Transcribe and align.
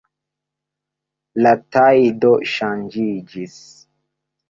La 1.47 1.53
tajdo 1.77 2.35
ŝanĝiĝis. 2.57 3.65